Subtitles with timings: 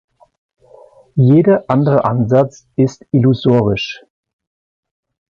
[1.13, 4.03] Jeder andere Ansatz ist illusorisch.